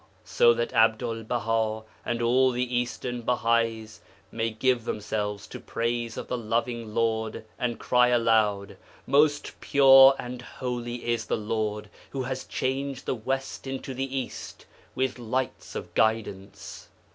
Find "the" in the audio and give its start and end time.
2.49-2.75, 6.27-6.39, 11.27-11.37, 13.05-13.13, 13.93-14.17